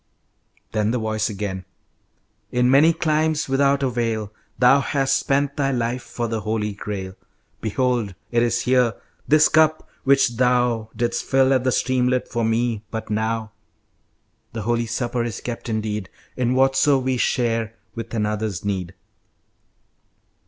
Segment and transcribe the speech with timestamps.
[0.71, 1.63] Then the voice again:
[2.51, 7.13] "In many climes without avail Thou hast spent thy life for the Holy Grail.
[7.61, 8.95] Behold it is here
[9.27, 13.51] this cup, which thou Didst fill at the streamlet for me but now.
[14.53, 18.95] The holy supper is kept indeed In whatso we share with another's need."